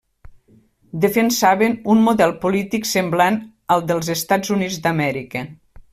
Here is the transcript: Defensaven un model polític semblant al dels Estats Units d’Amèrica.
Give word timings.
Defensaven 1.03 1.75
un 1.95 2.01
model 2.07 2.33
polític 2.45 2.89
semblant 2.93 3.37
al 3.77 3.87
dels 3.93 4.11
Estats 4.15 4.55
Units 4.57 4.81
d’Amèrica. 4.87 5.45